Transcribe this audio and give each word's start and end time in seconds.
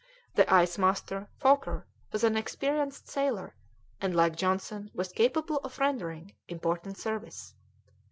The 0.33 0.51
ice 0.51 0.79
master, 0.79 1.27
Foker, 1.39 1.85
was 2.11 2.23
an 2.23 2.35
experienced 2.35 3.07
sailor, 3.07 3.53
and, 4.01 4.15
like 4.15 4.35
Johnson, 4.35 4.89
was 4.95 5.11
capable 5.11 5.57
of 5.57 5.77
rendering 5.77 6.33
important 6.47 6.97
service. 6.97 7.53